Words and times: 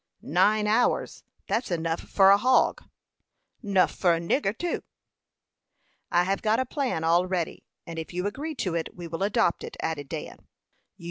"Nine 0.23 0.65
hours; 0.65 1.23
that's 1.45 1.69
enough 1.69 1.99
for 2.01 2.31
a 2.31 2.37
hog." 2.37 2.83
"Nuff 3.61 3.93
for 3.93 4.15
a 4.15 4.19
nigger 4.19 4.57
too." 4.57 4.81
"I 6.11 6.23
have 6.23 6.41
got 6.41 6.59
a 6.59 6.65
plan 6.65 7.03
all 7.03 7.27
ready, 7.27 7.67
and 7.85 7.99
if 7.99 8.11
you 8.11 8.25
agree 8.25 8.55
to 8.55 8.73
it 8.73 8.95
we 8.95 9.07
will 9.07 9.21
adopt 9.21 9.63
it," 9.63 9.77
added 9.79 10.09
Dan. 10.09 10.47